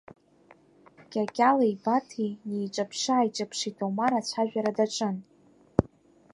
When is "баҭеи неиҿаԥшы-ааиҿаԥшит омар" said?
1.83-4.13